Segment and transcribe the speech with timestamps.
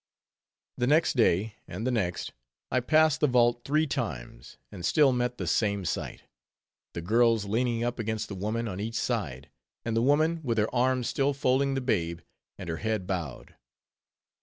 [0.79, 2.33] The next day, and the next,
[2.71, 6.23] I passed the vault three times, and still met the same sight.
[6.93, 9.51] The girls leaning up against the woman on each side,
[9.85, 12.21] and the woman with her arms still folding the babe,
[12.57, 13.53] and her head bowed.